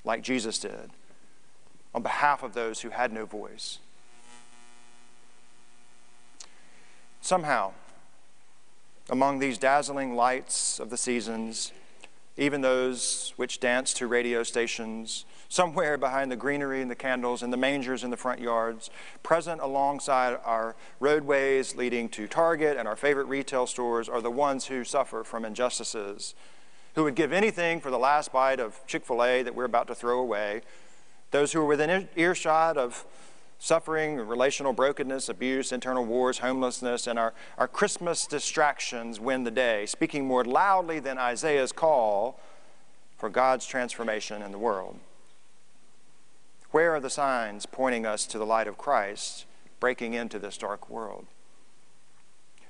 like 0.04 0.22
Jesus 0.22 0.58
did 0.58 0.90
on 1.94 2.02
behalf 2.02 2.42
of 2.42 2.52
those 2.52 2.82
who 2.82 2.90
had 2.90 3.10
no 3.10 3.24
voice. 3.24 3.78
Somehow, 7.22 7.72
among 9.08 9.38
these 9.38 9.56
dazzling 9.56 10.14
lights 10.14 10.78
of 10.78 10.90
the 10.90 10.96
seasons, 10.98 11.72
even 12.36 12.60
those 12.60 13.32
which 13.36 13.60
dance 13.60 13.94
to 13.94 14.06
radio 14.06 14.42
stations, 14.42 15.24
somewhere 15.48 15.96
behind 15.98 16.30
the 16.30 16.36
greenery 16.36 16.82
and 16.82 16.90
the 16.90 16.96
candles 16.96 17.42
and 17.42 17.52
the 17.52 17.56
mangers 17.56 18.04
in 18.04 18.10
the 18.10 18.16
front 18.16 18.40
yards, 18.40 18.90
present 19.22 19.60
alongside 19.60 20.38
our 20.44 20.76
roadways 21.00 21.74
leading 21.74 22.08
to 22.10 22.26
Target 22.26 22.76
and 22.76 22.86
our 22.86 22.96
favorite 22.96 23.26
retail 23.26 23.66
stores 23.66 24.08
are 24.08 24.20
the 24.20 24.30
ones 24.30 24.66
who 24.66 24.84
suffer 24.84 25.24
from 25.24 25.44
injustices, 25.44 26.34
who 26.94 27.04
would 27.04 27.14
give 27.14 27.32
anything 27.32 27.80
for 27.80 27.90
the 27.90 27.98
last 27.98 28.32
bite 28.32 28.60
of 28.60 28.80
Chick 28.86 29.04
fil 29.04 29.24
A 29.24 29.42
that 29.42 29.54
we're 29.54 29.64
about 29.64 29.86
to 29.88 29.94
throw 29.94 30.18
away, 30.18 30.62
those 31.30 31.52
who 31.52 31.60
are 31.60 31.66
within 31.66 32.08
earshot 32.16 32.76
of 32.76 33.04
suffering, 33.58 34.16
relational 34.16 34.72
brokenness, 34.72 35.28
abuse, 35.28 35.72
internal 35.72 36.04
wars, 36.04 36.38
homelessness, 36.38 37.06
and 37.06 37.18
our, 37.18 37.32
our 37.58 37.68
Christmas 37.68 38.26
distractions 38.26 39.18
win 39.18 39.44
the 39.44 39.50
day, 39.50 39.86
speaking 39.86 40.26
more 40.26 40.44
loudly 40.44 41.00
than 41.00 41.18
Isaiah's 41.18 41.72
call 41.72 42.38
for 43.16 43.28
God's 43.28 43.66
transformation 43.66 44.42
in 44.42 44.52
the 44.52 44.58
world. 44.58 44.98
Where 46.70 46.94
are 46.94 47.00
the 47.00 47.10
signs 47.10 47.64
pointing 47.64 48.04
us 48.04 48.26
to 48.26 48.38
the 48.38 48.46
light 48.46 48.66
of 48.66 48.76
Christ 48.76 49.46
breaking 49.80 50.14
into 50.14 50.38
this 50.38 50.58
dark 50.58 50.90
world? 50.90 51.26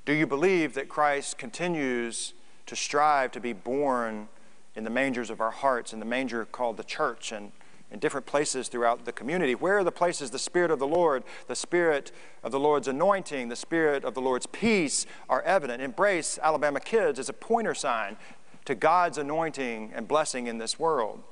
Do 0.05 0.12
you 0.12 0.26
believe 0.26 0.75
that 0.75 0.88
Christ 0.88 1.37
continues 1.37 2.33
to 2.66 2.76
strive 2.76 3.33
to 3.33 3.40
be 3.40 3.52
born 3.52 4.28
in 4.76 4.85
the 4.85 4.90
mangers 4.90 5.31
of 5.31 5.40
our 5.40 5.50
hearts, 5.50 5.93
in 5.93 5.99
the 5.99 6.07
manger 6.07 6.45
called 6.45 6.76
the 6.76 6.85
church, 6.85 7.33
and 7.33 7.50
in 7.90 7.99
different 7.99 8.26
places 8.26 8.69
throughout 8.69 9.05
the 9.05 9.12
community. 9.12 9.55
Where 9.55 9.78
are 9.78 9.85
the 9.85 9.93
places 9.93 10.31
the 10.31 10.38
Spirit 10.38 10.71
of 10.71 10.78
the 10.78 10.87
Lord, 10.87 11.23
the 11.47 11.55
Spirit 11.55 12.12
of 12.43 12.52
the 12.52 12.61
Lord's 12.61 12.88
anointing, 12.88 13.49
the 13.49 13.57
Spirit 13.57 14.05
of 14.05 14.14
the 14.14 14.21
Lord's 14.21 14.47
peace 14.47 15.07
are 15.28 15.43
evident? 15.43 15.83
Embrace 15.83 16.38
Alabama 16.43 16.81
Kids 16.81 17.19
as 17.19 17.28
a 17.28 17.33
pointer 17.33 17.75
sign 17.75 18.16
to 18.64 18.75
God's 18.75 19.19
anointing 19.19 19.93
and 19.95 20.09
blessing 20.09 20.47
in 20.47 20.59
this 20.59 20.78
world. 20.78 21.23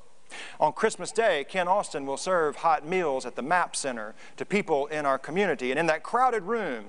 On 0.59 0.73
Christmas 0.73 1.11
Day, 1.11 1.45
Ken 1.47 1.67
Austin 1.67 2.05
will 2.05 2.17
serve 2.17 2.57
hot 2.57 2.85
meals 2.85 3.25
at 3.25 3.35
the 3.35 3.41
MAP 3.41 3.75
Center 3.75 4.15
to 4.37 4.45
people 4.45 4.87
in 4.87 5.05
our 5.05 5.19
community. 5.19 5.71
And 5.71 5.79
in 5.79 5.85
that 5.87 6.03
crowded 6.03 6.43
room, 6.43 6.85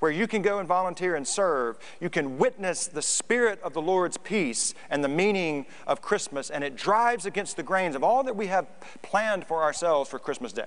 where 0.00 0.10
you 0.10 0.26
can 0.26 0.42
go 0.42 0.58
and 0.58 0.66
volunteer 0.66 1.14
and 1.14 1.26
serve. 1.26 1.78
You 2.00 2.10
can 2.10 2.38
witness 2.38 2.86
the 2.88 3.02
spirit 3.02 3.60
of 3.62 3.72
the 3.72 3.82
Lord's 3.82 4.16
peace 4.16 4.74
and 4.90 5.04
the 5.04 5.08
meaning 5.08 5.66
of 5.86 6.02
Christmas, 6.02 6.50
and 6.50 6.64
it 6.64 6.74
drives 6.74 7.26
against 7.26 7.56
the 7.56 7.62
grains 7.62 7.94
of 7.94 8.02
all 8.02 8.24
that 8.24 8.34
we 8.34 8.48
have 8.48 8.66
planned 9.02 9.46
for 9.46 9.62
ourselves 9.62 10.10
for 10.10 10.18
Christmas 10.18 10.52
Day. 10.52 10.66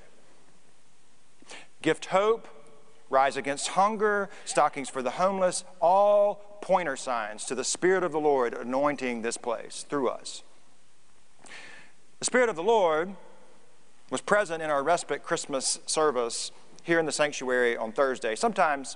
Gift 1.82 2.06
hope, 2.06 2.48
rise 3.10 3.36
against 3.36 3.70
hunger, 3.70 4.30
stockings 4.46 4.90
for 4.90 5.02
the 5.02 5.12
homeless, 5.12 5.66
all 5.82 6.60
pointer 6.62 6.96
signs 6.96 7.44
to 7.46 7.56
the 7.56 7.64
Spirit 7.64 8.04
of 8.04 8.12
the 8.12 8.20
Lord 8.20 8.54
anointing 8.54 9.22
this 9.22 9.36
place 9.36 9.86
through 9.90 10.08
us. 10.10 10.44
The 12.20 12.26
Spirit 12.26 12.48
of 12.48 12.56
the 12.56 12.64
Lord 12.64 13.16
was 14.10 14.22
present 14.22 14.64
in 14.64 14.70
our 14.70 14.84
respite 14.84 15.24
Christmas 15.24 15.80
service 15.86 16.52
here 16.84 17.00
in 17.00 17.06
the 17.06 17.12
sanctuary 17.12 17.76
on 17.76 17.92
Thursday. 17.92 18.36
Sometimes 18.36 18.96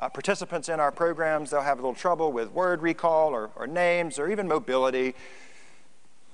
uh, 0.00 0.08
participants 0.08 0.68
in 0.68 0.80
our 0.80 0.90
programs, 0.90 1.50
they'll 1.50 1.60
have 1.60 1.78
a 1.78 1.82
little 1.82 1.94
trouble 1.94 2.32
with 2.32 2.50
word 2.52 2.80
recall 2.80 3.34
or, 3.34 3.50
or 3.54 3.66
names 3.66 4.18
or 4.18 4.30
even 4.30 4.48
mobility. 4.48 5.14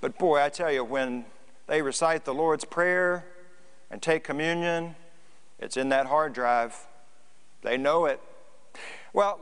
But 0.00 0.16
boy, 0.18 0.40
I 0.40 0.48
tell 0.48 0.70
you, 0.70 0.84
when 0.84 1.24
they 1.66 1.82
recite 1.82 2.24
the 2.24 2.32
Lord's 2.32 2.64
Prayer 2.64 3.26
and 3.90 4.00
take 4.00 4.22
communion, 4.22 4.94
it's 5.58 5.76
in 5.76 5.88
that 5.88 6.06
hard 6.06 6.32
drive. 6.32 6.76
They 7.62 7.76
know 7.76 8.04
it. 8.04 8.20
Well, 9.12 9.40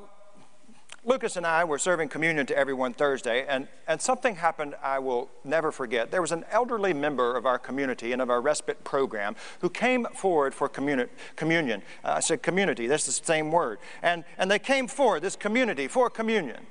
Lucas 1.07 1.37
and 1.37 1.47
I 1.47 1.65
were 1.65 1.79
serving 1.79 2.09
communion 2.09 2.47
to 2.47 2.57
everyone 2.57 2.95
Thursday, 2.95 3.45
and, 3.47 3.69
and 3.87 4.01
something 4.01 4.37
happened 4.37 4.75
I 4.83 4.99
will 5.01 5.29
never 5.45 5.71
forget. 5.71 6.11
There 6.11 6.23
was 6.23 6.33
an 6.33 6.47
elderly 6.51 6.95
member 6.95 7.37
of 7.37 7.45
our 7.45 7.59
community 7.59 8.13
and 8.13 8.23
of 8.23 8.31
our 8.31 8.41
respite 8.41 8.85
program 8.85 9.37
who 9.61 9.69
came 9.69 10.07
forward 10.15 10.55
for 10.55 10.67
communi- 10.67 11.11
communion. 11.37 11.83
Uh, 12.03 12.13
I 12.13 12.21
said 12.21 12.43
community, 12.43 12.87
that's 12.87 13.05
the 13.05 13.13
same 13.13 13.53
word. 13.53 13.79
And, 14.03 14.25
and 14.39 14.51
they 14.51 14.59
came 14.59 14.89
forward, 14.89 15.21
this 15.21 15.37
community, 15.37 15.89
for 15.89 16.09
communion. 16.09 16.67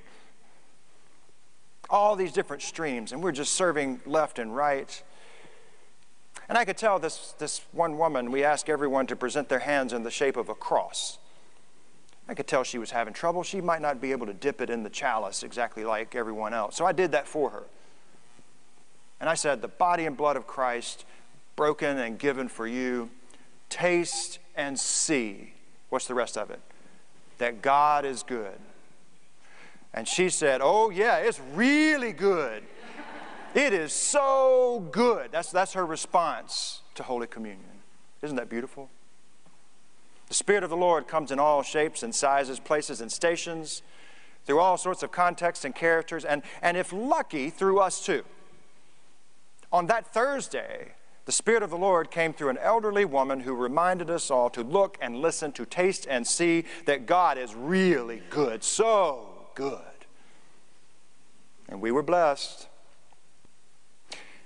All 1.89 2.15
these 2.15 2.31
different 2.31 2.63
streams, 2.63 3.11
and 3.11 3.21
we're 3.21 3.33
just 3.33 3.53
serving 3.53 4.01
left 4.07 4.39
and 4.39 4.55
right. 4.55 5.03
And 6.49 6.57
I 6.57 6.65
could 6.65 6.77
tell 6.77 6.97
this, 6.97 7.35
this 7.37 7.61
one 7.71 7.99
woman, 7.99 8.31
we 8.31 8.43
asked 8.43 8.67
everyone 8.67 9.05
to 9.07 9.15
present 9.15 9.47
their 9.47 9.59
hands 9.59 9.93
in 9.93 10.01
the 10.01 10.11
shape 10.11 10.37
of 10.37 10.49
a 10.49 10.55
cross. 10.55 11.19
I 12.27 12.33
could 12.33 12.47
tell 12.47 12.63
she 12.63 12.77
was 12.77 12.91
having 12.91 13.13
trouble. 13.13 13.43
She 13.43 13.59
might 13.59 13.81
not 13.81 13.99
be 13.99 14.11
able 14.11 14.25
to 14.27 14.33
dip 14.33 14.61
it 14.61 14.69
in 14.69 14.83
the 14.83 14.89
chalice 14.89 15.43
exactly 15.43 15.83
like 15.83 16.15
everyone 16.15 16.53
else. 16.53 16.75
So 16.77 16.85
I 16.85 16.93
did 16.93 17.11
that 17.11 17.27
for 17.27 17.49
her. 17.49 17.63
And 19.19 19.29
I 19.29 19.33
said, 19.35 19.61
The 19.61 19.67
body 19.67 20.05
and 20.05 20.15
blood 20.15 20.37
of 20.37 20.47
Christ, 20.47 21.05
broken 21.55 21.97
and 21.97 22.17
given 22.17 22.47
for 22.47 22.65
you, 22.65 23.09
taste 23.69 24.39
and 24.55 24.79
see. 24.79 25.53
What's 25.89 26.07
the 26.07 26.15
rest 26.15 26.37
of 26.37 26.49
it? 26.49 26.61
That 27.39 27.61
God 27.61 28.05
is 28.05 28.23
good. 28.23 28.57
And 29.93 30.07
she 30.07 30.29
said, 30.29 30.61
Oh, 30.63 30.89
yeah, 30.89 31.17
it's 31.17 31.41
really 31.53 32.13
good. 32.13 32.63
It 33.53 33.73
is 33.73 33.93
so 33.93 34.87
good. 34.91 35.31
That's, 35.31 35.51
that's 35.51 35.73
her 35.73 35.85
response 35.85 36.81
to 36.95 37.03
Holy 37.03 37.27
Communion. 37.27 37.81
Isn't 38.23 38.37
that 38.37 38.49
beautiful? 38.49 38.89
The 40.33 40.37
Spirit 40.37 40.63
of 40.63 40.71
the 40.71 40.75
Lord 40.75 41.07
comes 41.07 41.29
in 41.29 41.37
all 41.37 41.61
shapes 41.61 42.01
and 42.01 42.15
sizes, 42.15 42.59
places, 42.59 43.01
and 43.01 43.11
stations, 43.11 43.83
through 44.47 44.59
all 44.59 44.77
sorts 44.77 45.03
of 45.03 45.11
contexts 45.11 45.63
and 45.63 45.75
characters, 45.75 46.25
and, 46.25 46.41
and 46.59 46.75
if 46.75 46.91
lucky, 46.91 47.51
through 47.51 47.79
us 47.79 48.03
too. 48.03 48.23
On 49.71 49.85
that 49.85 50.11
Thursday, 50.11 50.93
the 51.25 51.31
Spirit 51.31 51.61
of 51.61 51.69
the 51.69 51.77
Lord 51.77 52.09
came 52.09 52.33
through 52.33 52.49
an 52.49 52.57
elderly 52.57 53.05
woman 53.05 53.41
who 53.41 53.53
reminded 53.53 54.09
us 54.09 54.31
all 54.31 54.49
to 54.49 54.63
look 54.63 54.97
and 54.99 55.17
listen, 55.17 55.51
to 55.51 55.67
taste 55.67 56.07
and 56.09 56.25
see 56.25 56.65
that 56.87 57.05
God 57.05 57.37
is 57.37 57.53
really 57.53 58.23
good, 58.31 58.63
so 58.63 59.27
good. 59.53 59.77
And 61.69 61.79
we 61.79 61.91
were 61.91 62.01
blessed. 62.01 62.69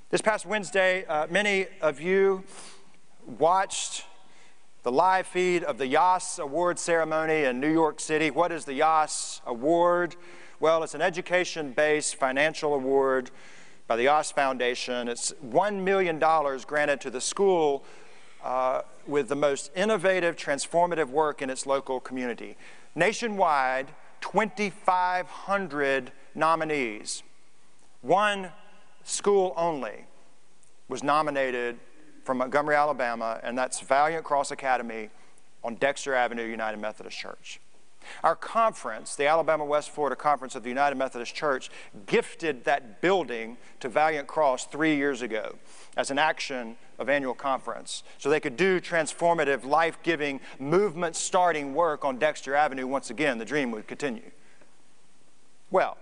This 0.10 0.20
past 0.20 0.46
Wednesday, 0.46 1.06
uh, 1.06 1.28
many 1.30 1.68
of 1.80 2.02
you 2.02 2.44
watched 3.26 4.04
the 4.88 4.92
live 4.94 5.28
feed 5.28 5.66
of 5.66 5.78
the 5.78 5.86
Yass 5.86 6.40
Award 6.40 6.80
ceremony 6.80 7.44
in 7.44 7.60
New 7.60 7.70
York 7.70 8.00
City. 8.00 8.32
What 8.32 8.54
is 8.54 8.64
the 8.64 8.76
Yass 8.76 9.42
Award? 9.46 10.16
Well, 10.62 10.82
it's 10.82 10.94
an 10.94 11.02
education 11.02 11.74
based 11.74 12.16
financial 12.16 12.74
award 12.74 13.30
by 13.88 13.98
the 13.98 14.04
Yass 14.04 14.32
Foundation. 14.32 15.10
It's 15.10 15.34
$1 15.46 15.84
million 15.84 16.20
granted 16.20 17.02
to 17.02 17.10
the 17.10 17.20
school 17.20 17.84
uh, 18.42 18.84
with 19.06 19.28
the 19.28 19.36
most 19.36 19.72
innovative, 19.76 20.38
transformative 20.38 21.10
work 21.10 21.42
in 21.42 21.50
its 21.50 21.66
local 21.66 22.00
community. 22.00 22.56
Nationwide, 22.96 23.88
2,500 24.22 26.14
nominees. 26.34 27.24
One 28.00 28.52
school 29.04 29.54
only 29.58 30.06
was 30.88 31.04
nominated 31.04 31.78
from 32.28 32.40
Montgomery, 32.40 32.76
Alabama, 32.76 33.40
and 33.42 33.58
that's 33.58 33.80
Valiant 33.80 34.26
Cross 34.26 34.52
Academy 34.52 35.10
on 35.64 35.76
Dexter 35.76 36.14
Avenue, 36.14 36.44
United 36.44 36.78
Methodist 36.78 37.18
Church. 37.18 37.62
Our 38.22 38.36
conference, 38.36 39.16
the 39.16 39.28
Alabama 39.28 39.64
West 39.64 39.92
Florida 39.92 40.18
Conference 40.18 40.54
of 40.54 40.64
the 40.64 40.70
United 40.70 40.98
Methodist 40.98 41.34
Church, 41.34 41.70
gifted 42.06 42.66
that 42.66 43.00
building 43.00 43.56
to 43.80 43.88
Valiant 43.88 44.28
Cross 44.28 44.66
three 44.66 44.98
years 44.98 45.22
ago 45.22 45.56
as 45.96 46.12
an 46.12 46.20
action 46.20 46.76
of 47.00 47.08
annual 47.08 47.34
conference 47.34 48.04
so 48.18 48.30
they 48.30 48.42
could 48.42 48.58
do 48.58 48.82
transformative, 48.82 49.64
life 49.64 49.98
giving, 50.04 50.42
movement 50.60 51.16
starting 51.16 51.74
work 51.74 52.04
on 52.04 52.18
Dexter 52.18 52.56
Avenue 52.56 52.88
once 52.88 53.10
again. 53.10 53.38
The 53.38 53.46
dream 53.46 53.72
would 53.72 53.88
continue. 53.88 54.32
Well, 55.72 55.98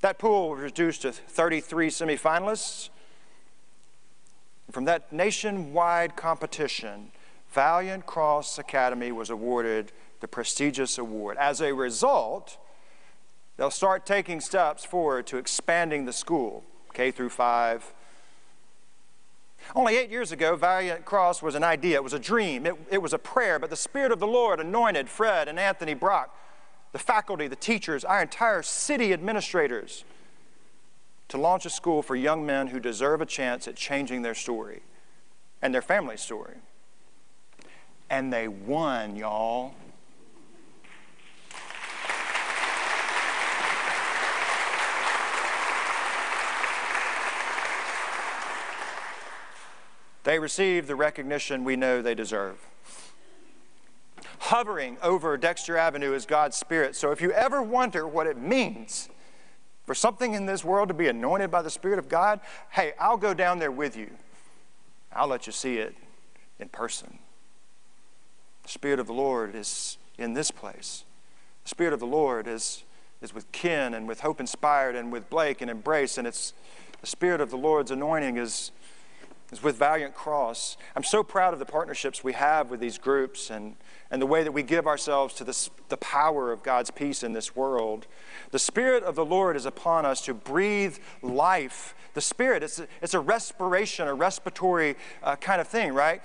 that 0.00 0.18
pool 0.18 0.50
was 0.50 0.60
reduced 0.60 1.02
to 1.02 1.12
33 1.12 1.90
semifinalists. 1.90 2.90
From 4.70 4.84
that 4.84 5.12
nationwide 5.12 6.16
competition, 6.16 7.12
Valiant 7.52 8.04
Cross 8.06 8.58
Academy 8.58 9.12
was 9.12 9.30
awarded 9.30 9.92
the 10.20 10.28
prestigious 10.28 10.98
award. 10.98 11.36
As 11.38 11.60
a 11.60 11.72
result, 11.72 12.58
they'll 13.56 13.70
start 13.70 14.04
taking 14.04 14.40
steps 14.40 14.84
forward 14.84 15.26
to 15.28 15.36
expanding 15.36 16.04
the 16.04 16.12
school, 16.12 16.64
K 16.92 17.10
through 17.10 17.30
5. 17.30 17.94
Only 19.74 19.96
eight 19.96 20.10
years 20.10 20.32
ago, 20.32 20.56
Valiant 20.56 21.04
Cross 21.04 21.42
was 21.42 21.54
an 21.54 21.64
idea, 21.64 21.96
it 21.96 22.04
was 22.04 22.12
a 22.12 22.18
dream, 22.18 22.66
it, 22.66 22.74
it 22.90 22.98
was 23.02 23.12
a 23.12 23.18
prayer, 23.18 23.58
but 23.58 23.70
the 23.70 23.76
Spirit 23.76 24.12
of 24.12 24.20
the 24.20 24.26
Lord 24.26 24.60
anointed 24.60 25.08
Fred 25.08 25.48
and 25.48 25.58
Anthony 25.58 25.94
Brock, 25.94 26.36
the 26.92 26.98
faculty, 26.98 27.48
the 27.48 27.56
teachers, 27.56 28.04
our 28.04 28.22
entire 28.22 28.62
city 28.62 29.12
administrators 29.12 30.04
to 31.28 31.38
launch 31.38 31.66
a 31.66 31.70
school 31.70 32.02
for 32.02 32.14
young 32.14 32.46
men 32.46 32.68
who 32.68 32.78
deserve 32.78 33.20
a 33.20 33.26
chance 33.26 33.66
at 33.66 33.76
changing 33.76 34.22
their 34.22 34.34
story 34.34 34.82
and 35.60 35.74
their 35.74 35.82
family 35.82 36.16
story. 36.16 36.56
And 38.08 38.32
they 38.32 38.46
won, 38.46 39.16
y'all. 39.16 39.74
They 50.22 50.40
received 50.40 50.88
the 50.88 50.96
recognition 50.96 51.62
we 51.62 51.76
know 51.76 52.02
they 52.02 52.14
deserve. 52.14 52.58
Hovering 54.38 54.98
over 55.00 55.36
Dexter 55.36 55.76
Avenue 55.76 56.12
is 56.14 56.26
God's 56.26 56.56
Spirit. 56.56 56.96
So 56.96 57.12
if 57.12 57.20
you 57.20 57.30
ever 57.30 57.62
wonder 57.62 58.06
what 58.08 58.26
it 58.26 58.36
means 58.36 59.08
for 59.86 59.94
something 59.94 60.34
in 60.34 60.46
this 60.46 60.64
world 60.64 60.88
to 60.88 60.94
be 60.94 61.08
anointed 61.08 61.50
by 61.50 61.62
the 61.62 61.70
Spirit 61.70 61.98
of 61.98 62.08
God, 62.08 62.40
hey, 62.70 62.92
I'll 62.98 63.16
go 63.16 63.32
down 63.32 63.58
there 63.58 63.70
with 63.70 63.96
you. 63.96 64.10
I'll 65.12 65.28
let 65.28 65.46
you 65.46 65.52
see 65.52 65.78
it 65.78 65.94
in 66.58 66.68
person. 66.68 67.18
The 68.64 68.68
Spirit 68.68 68.98
of 68.98 69.06
the 69.06 69.12
Lord 69.12 69.54
is 69.54 69.96
in 70.18 70.34
this 70.34 70.50
place. 70.50 71.04
The 71.62 71.70
Spirit 71.70 71.92
of 71.92 72.00
the 72.00 72.06
Lord 72.06 72.48
is, 72.48 72.82
is 73.22 73.32
with 73.32 73.50
Ken 73.52 73.94
and 73.94 74.08
with 74.08 74.20
Hope 74.20 74.40
Inspired 74.40 74.96
and 74.96 75.12
with 75.12 75.30
Blake 75.30 75.60
and 75.62 75.70
Embrace, 75.70 76.18
and 76.18 76.26
it's 76.26 76.52
the 77.00 77.06
Spirit 77.06 77.40
of 77.40 77.50
the 77.50 77.56
Lord's 77.56 77.92
anointing 77.92 78.36
is 78.36 78.72
is 79.52 79.62
with 79.62 79.76
Valiant 79.76 80.14
Cross. 80.14 80.76
I'm 80.96 81.04
so 81.04 81.22
proud 81.22 81.52
of 81.52 81.60
the 81.60 81.66
partnerships 81.66 82.24
we 82.24 82.32
have 82.32 82.70
with 82.70 82.80
these 82.80 82.98
groups 82.98 83.50
and, 83.50 83.76
and 84.10 84.20
the 84.20 84.26
way 84.26 84.42
that 84.42 84.52
we 84.52 84.62
give 84.62 84.86
ourselves 84.86 85.34
to 85.34 85.44
this, 85.44 85.70
the 85.88 85.96
power 85.96 86.50
of 86.50 86.62
God's 86.62 86.90
peace 86.90 87.22
in 87.22 87.32
this 87.32 87.54
world. 87.54 88.06
The 88.50 88.58
Spirit 88.58 89.04
of 89.04 89.14
the 89.14 89.24
Lord 89.24 89.56
is 89.56 89.64
upon 89.64 90.04
us 90.04 90.20
to 90.22 90.34
breathe 90.34 90.96
life. 91.22 91.94
The 92.14 92.20
Spirit, 92.20 92.64
it's 92.64 92.80
a, 92.80 92.88
it's 93.00 93.14
a 93.14 93.20
respiration, 93.20 94.08
a 94.08 94.14
respiratory 94.14 94.96
uh, 95.22 95.36
kind 95.36 95.60
of 95.60 95.68
thing, 95.68 95.92
right? 95.92 96.22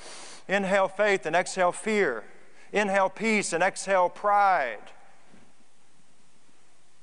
Inhale 0.48 0.88
faith 0.88 1.26
and 1.28 1.36
exhale 1.36 1.72
fear. 1.72 2.24
Inhale 2.74 3.10
peace 3.10 3.54
and 3.54 3.62
exhale 3.62 4.10
pride. 4.10 4.80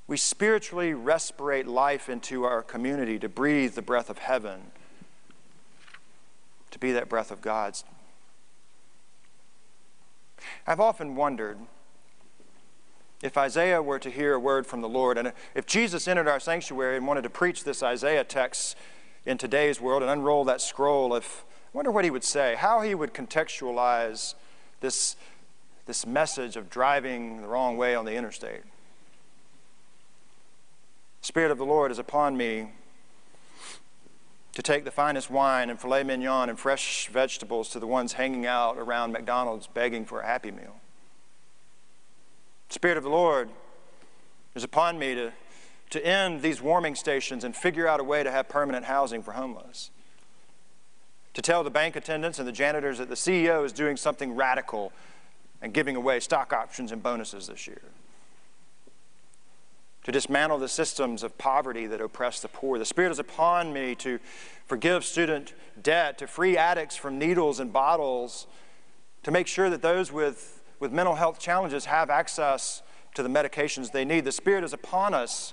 We 0.08 0.16
spiritually 0.16 0.94
respirate 0.94 1.66
life 1.66 2.08
into 2.08 2.42
our 2.44 2.62
community 2.62 3.18
to 3.18 3.28
breathe 3.28 3.74
the 3.74 3.82
breath 3.82 4.10
of 4.10 4.18
heaven 4.18 4.72
to 6.70 6.78
be 6.78 6.92
that 6.92 7.08
breath 7.08 7.30
of 7.30 7.40
God's. 7.40 7.84
I've 10.66 10.80
often 10.80 11.16
wondered 11.16 11.58
if 13.22 13.36
Isaiah 13.36 13.82
were 13.82 13.98
to 13.98 14.10
hear 14.10 14.34
a 14.34 14.38
word 14.38 14.66
from 14.66 14.80
the 14.80 14.88
Lord, 14.88 15.18
and 15.18 15.32
if 15.54 15.66
Jesus 15.66 16.06
entered 16.06 16.28
our 16.28 16.38
sanctuary 16.38 16.96
and 16.96 17.06
wanted 17.06 17.22
to 17.22 17.30
preach 17.30 17.64
this 17.64 17.82
Isaiah 17.82 18.24
text 18.24 18.76
in 19.26 19.38
today's 19.38 19.80
world 19.80 20.02
and 20.02 20.10
unroll 20.10 20.44
that 20.44 20.60
scroll, 20.60 21.14
if 21.14 21.44
I 21.74 21.76
wonder 21.76 21.90
what 21.90 22.04
he 22.04 22.10
would 22.10 22.24
say, 22.24 22.54
how 22.54 22.80
he 22.80 22.94
would 22.94 23.12
contextualize 23.12 24.34
this, 24.80 25.16
this 25.86 26.06
message 26.06 26.56
of 26.56 26.70
driving 26.70 27.42
the 27.42 27.48
wrong 27.48 27.76
way 27.76 27.94
on 27.94 28.04
the 28.04 28.14
interstate. 28.14 28.62
Spirit 31.20 31.50
of 31.50 31.58
the 31.58 31.66
Lord 31.66 31.90
is 31.90 31.98
upon 31.98 32.36
me 32.36 32.68
to 34.58 34.62
take 34.62 34.84
the 34.84 34.90
finest 34.90 35.30
wine 35.30 35.70
and 35.70 35.78
filet 35.78 36.02
mignon 36.02 36.48
and 36.48 36.58
fresh 36.58 37.06
vegetables 37.12 37.68
to 37.68 37.78
the 37.78 37.86
ones 37.86 38.14
hanging 38.14 38.44
out 38.44 38.76
around 38.76 39.12
McDonald's 39.12 39.68
begging 39.68 40.04
for 40.04 40.18
a 40.18 40.26
happy 40.26 40.50
meal. 40.50 40.80
The 42.66 42.74
Spirit 42.74 42.96
of 42.96 43.04
the 43.04 43.08
Lord 43.08 43.50
is 44.56 44.64
upon 44.64 44.98
me 44.98 45.14
to, 45.14 45.32
to 45.90 46.04
end 46.04 46.42
these 46.42 46.60
warming 46.60 46.96
stations 46.96 47.44
and 47.44 47.54
figure 47.54 47.86
out 47.86 48.00
a 48.00 48.02
way 48.02 48.24
to 48.24 48.32
have 48.32 48.48
permanent 48.48 48.86
housing 48.86 49.22
for 49.22 49.30
homeless. 49.30 49.92
To 51.34 51.40
tell 51.40 51.62
the 51.62 51.70
bank 51.70 51.94
attendants 51.94 52.40
and 52.40 52.48
the 52.48 52.52
janitors 52.52 52.98
that 52.98 53.08
the 53.08 53.14
CEO 53.14 53.64
is 53.64 53.72
doing 53.72 53.96
something 53.96 54.34
radical 54.34 54.92
and 55.62 55.72
giving 55.72 55.94
away 55.94 56.18
stock 56.18 56.52
options 56.52 56.90
and 56.90 57.00
bonuses 57.00 57.46
this 57.46 57.68
year 57.68 57.82
to 60.08 60.12
dismantle 60.12 60.56
the 60.56 60.68
systems 60.68 61.22
of 61.22 61.36
poverty 61.36 61.86
that 61.86 62.00
oppress 62.00 62.40
the 62.40 62.48
poor. 62.48 62.78
The 62.78 62.86
Spirit 62.86 63.12
is 63.12 63.18
upon 63.18 63.74
me 63.74 63.94
to 63.96 64.18
forgive 64.64 65.04
student 65.04 65.52
debt, 65.82 66.16
to 66.16 66.26
free 66.26 66.56
addicts 66.56 66.96
from 66.96 67.18
needles 67.18 67.60
and 67.60 67.70
bottles, 67.70 68.46
to 69.22 69.30
make 69.30 69.46
sure 69.46 69.68
that 69.68 69.82
those 69.82 70.10
with, 70.10 70.62
with 70.80 70.92
mental 70.92 71.16
health 71.16 71.38
challenges 71.38 71.84
have 71.84 72.08
access 72.08 72.82
to 73.16 73.22
the 73.22 73.28
medications 73.28 73.92
they 73.92 74.06
need. 74.06 74.24
The 74.24 74.32
Spirit 74.32 74.64
is 74.64 74.72
upon 74.72 75.12
us 75.12 75.52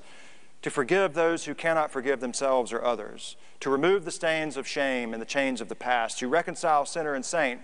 to 0.62 0.70
forgive 0.70 1.16
those 1.16 1.44
who 1.44 1.54
cannot 1.54 1.92
forgive 1.92 2.22
themselves 2.22 2.72
or 2.72 2.82
others, 2.82 3.36
to 3.60 3.70
remove 3.70 4.06
the 4.06 4.10
stains 4.10 4.56
of 4.56 4.66
shame 4.66 5.12
and 5.12 5.22
the 5.22 5.26
chains 5.26 5.60
of 5.60 5.68
the 5.68 5.76
past, 5.76 6.20
to 6.20 6.30
reconcile 6.30 6.86
sinner 6.86 7.14
and 7.14 7.26
saint 7.26 7.60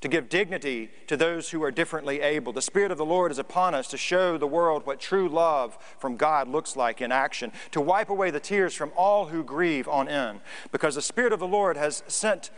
to 0.00 0.08
give 0.08 0.28
dignity 0.28 0.90
to 1.06 1.16
those 1.16 1.50
who 1.50 1.62
are 1.62 1.70
differently 1.70 2.20
able. 2.20 2.52
The 2.52 2.62
Spirit 2.62 2.90
of 2.90 2.98
the 2.98 3.04
Lord 3.04 3.32
is 3.32 3.38
upon 3.38 3.74
us 3.74 3.88
to 3.88 3.96
show 3.96 4.36
the 4.36 4.46
world 4.46 4.84
what 4.84 5.00
true 5.00 5.28
love 5.28 5.78
from 5.98 6.16
God 6.16 6.48
looks 6.48 6.76
like 6.76 7.00
in 7.00 7.10
action, 7.10 7.50
to 7.70 7.80
wipe 7.80 8.10
away 8.10 8.30
the 8.30 8.40
tears 8.40 8.74
from 8.74 8.92
all 8.96 9.26
who 9.26 9.42
grieve 9.42 9.88
on 9.88 10.08
end, 10.08 10.40
because 10.70 10.94
the 10.94 11.02
Spirit 11.02 11.32
of 11.32 11.40
the 11.40 11.46
Lord 11.46 11.76
has 11.76 12.02
sent 12.06 12.50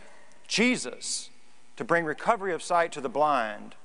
Jesus 0.47 1.29
to 1.77 1.85
bring 1.85 2.03
recovery 2.03 2.53
of 2.53 2.61
sight 2.61 2.91
to 2.91 3.01
the 3.01 3.09
blind, 3.09 3.75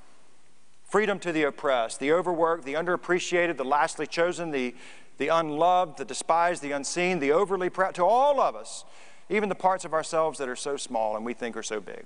freedom 0.83 1.21
to 1.21 1.31
the 1.31 1.45
oppressed, 1.45 2.01
the 2.01 2.11
overworked, 2.11 2.65
the 2.65 2.75
underappreciated, 2.75 3.57
the 3.57 3.65
lastly 3.65 4.07
chosen, 4.07 4.51
the, 4.51 4.75
the 5.19 5.29
unloved, 5.29 5.99
the 5.99 6.05
despised, 6.05 6.61
the 6.61 6.73
unseen, 6.73 7.21
the 7.21 7.31
overly 7.31 7.71
proud, 7.71 7.95
to 7.95 8.05
all 8.05 8.41
of 8.41 8.57
us, 8.57 8.85
even 9.29 9.49
the 9.49 9.55
parts 9.55 9.85
of 9.85 9.95
ourselves 9.95 10.41
that 10.41 10.49
are 10.49 10.57
so 10.57 10.77
small 10.77 11.15
and 11.15 11.25
we 11.25 11.35
think 11.35 11.57
are 11.57 11.63
so 11.63 11.81
big. 11.81 12.05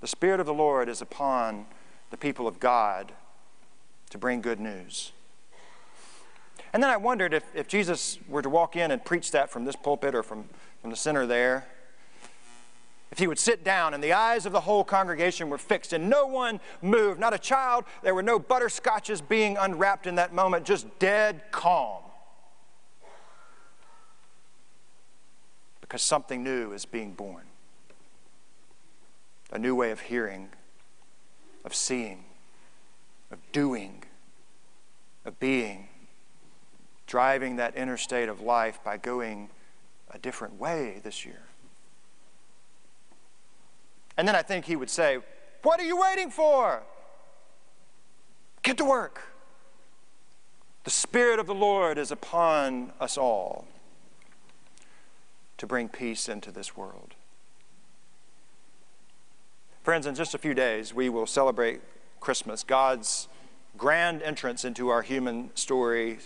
The 0.00 0.06
Spirit 0.06 0.40
of 0.40 0.46
the 0.46 0.54
Lord 0.54 0.88
is 0.88 1.02
upon 1.02 1.66
the 2.10 2.16
people 2.16 2.48
of 2.48 2.58
God 2.58 3.12
to 4.10 4.18
bring 4.18 4.40
good 4.40 4.58
news. 4.58 5.12
And 6.72 6.82
then 6.82 6.90
I 6.90 6.96
wondered 6.96 7.34
if, 7.34 7.44
if 7.54 7.68
Jesus 7.68 8.18
were 8.28 8.42
to 8.42 8.48
walk 8.48 8.76
in 8.76 8.90
and 8.90 9.04
preach 9.04 9.30
that 9.32 9.50
from 9.50 9.64
this 9.64 9.76
pulpit 9.76 10.14
or 10.14 10.22
from, 10.22 10.48
from 10.80 10.90
the 10.90 10.96
center 10.96 11.26
there, 11.26 11.66
if 13.10 13.18
he 13.18 13.26
would 13.26 13.40
sit 13.40 13.64
down 13.64 13.92
and 13.92 14.02
the 14.02 14.12
eyes 14.12 14.46
of 14.46 14.52
the 14.52 14.60
whole 14.60 14.84
congregation 14.84 15.50
were 15.50 15.58
fixed 15.58 15.92
and 15.92 16.08
no 16.08 16.26
one 16.26 16.60
moved, 16.80 17.18
not 17.18 17.34
a 17.34 17.38
child, 17.38 17.84
there 18.02 18.14
were 18.14 18.22
no 18.22 18.38
butterscotches 18.38 19.20
being 19.20 19.56
unwrapped 19.56 20.06
in 20.06 20.14
that 20.14 20.32
moment, 20.32 20.64
just 20.64 20.86
dead 21.00 21.42
calm. 21.50 22.02
Because 25.80 26.02
something 26.02 26.44
new 26.44 26.72
is 26.72 26.86
being 26.86 27.12
born 27.12 27.49
a 29.52 29.58
new 29.58 29.74
way 29.74 29.90
of 29.90 30.00
hearing, 30.00 30.48
of 31.64 31.74
seeing, 31.74 32.24
of 33.30 33.38
doing, 33.52 34.04
of 35.24 35.38
being, 35.40 35.88
driving 37.06 37.56
that 37.56 37.74
interstate 37.74 38.28
of 38.28 38.40
life 38.40 38.78
by 38.84 38.96
going 38.96 39.50
a 40.10 40.18
different 40.18 40.58
way 40.58 41.00
this 41.02 41.24
year. 41.24 41.42
And 44.16 44.26
then 44.26 44.34
I 44.34 44.42
think 44.42 44.66
he 44.66 44.76
would 44.76 44.90
say, 44.90 45.18
What 45.62 45.80
are 45.80 45.84
you 45.84 46.00
waiting 46.00 46.30
for? 46.30 46.82
Get 48.62 48.76
to 48.78 48.84
work. 48.84 49.22
The 50.84 50.90
Spirit 50.90 51.38
of 51.38 51.46
the 51.46 51.54
Lord 51.54 51.98
is 51.98 52.10
upon 52.10 52.92
us 53.00 53.16
all 53.16 53.66
to 55.58 55.66
bring 55.66 55.88
peace 55.88 56.28
into 56.28 56.50
this 56.50 56.76
world. 56.76 57.14
Friends, 59.82 60.06
in 60.06 60.14
just 60.14 60.34
a 60.34 60.38
few 60.38 60.52
days, 60.52 60.92
we 60.92 61.08
will 61.08 61.26
celebrate 61.26 61.80
Christmas, 62.20 62.62
God's 62.62 63.28
grand 63.78 64.20
entrance 64.22 64.62
into 64.62 64.90
our 64.90 65.00
human 65.00 65.50
story 65.56 66.18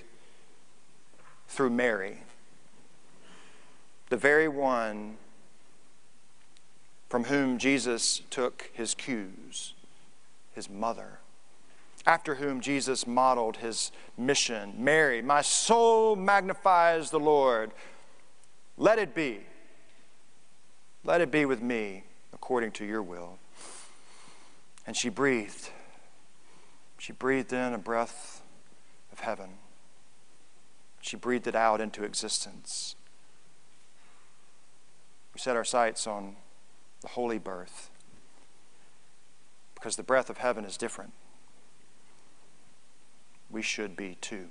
through 1.47 1.71
Mary, 1.71 2.19
the 4.09 4.17
very 4.17 4.49
one 4.49 5.17
from 7.09 7.25
whom 7.25 7.59
Jesus 7.59 8.23
took 8.29 8.71
his 8.73 8.93
cues, 8.93 9.75
his 10.53 10.69
mother, 10.69 11.21
after 12.05 12.35
whom 12.35 12.61
Jesus 12.61 13.07
modeled 13.07 13.59
his 13.59 13.93
mission. 14.19 14.75
Mary, 14.77 15.23
my 15.23 15.43
soul 15.43 16.17
magnifies 16.17 17.11
the 17.11 17.21
Lord. 17.21 17.71
Let 18.77 18.99
it 18.99 19.15
be. 19.15 19.43
Let 21.05 21.21
it 21.21 21.31
be 21.31 21.45
with 21.45 21.63
me 21.63 22.03
according 22.33 22.73
to 22.73 22.85
your 22.85 23.03
will. 23.03 23.39
And 24.87 24.97
she 24.97 25.09
breathed. 25.09 25.71
She 26.99 27.13
breathed 27.13 27.53
in 27.53 27.73
a 27.73 27.79
breath 27.79 28.43
of 29.13 29.21
heaven. 29.21 29.51
She 31.01 31.17
breathed 31.17 31.47
it 31.47 31.55
out 31.55 31.81
into 31.81 32.05
existence. 32.05 32.97
We 35.35 35.41
set 35.41 35.57
our 35.57 35.65
sights 35.65 36.07
on 36.07 36.37
the 37.03 37.09
holy 37.09 37.39
birth 37.39 37.91
because 39.75 39.97
the 39.97 40.03
breath 40.03 40.31
of 40.31 40.39
heaven 40.39 40.65
is 40.65 40.77
different. 40.77 41.13
We 43.51 43.61
should 43.61 43.97
be 43.97 44.17
too. 44.21 44.47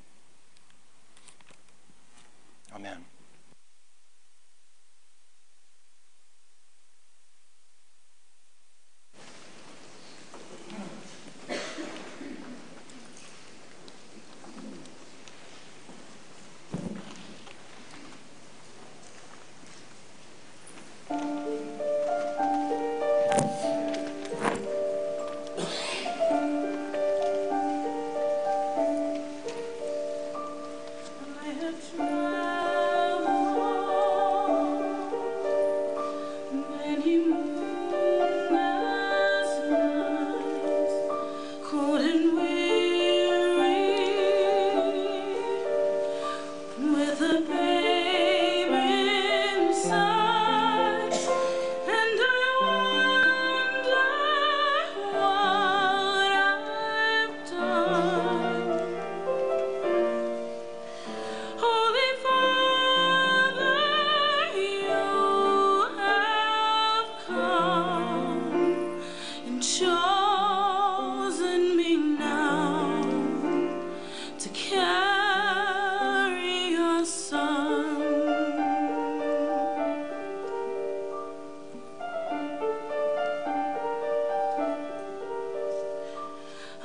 Amen. 2.76 3.06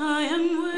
I 0.00 0.22
am 0.22 0.77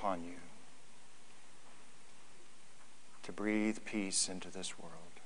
upon 0.00 0.24
you 0.24 0.36
to 3.22 3.32
breathe 3.32 3.78
peace 3.84 4.30
into 4.30 4.50
this 4.50 4.78
world. 4.78 5.19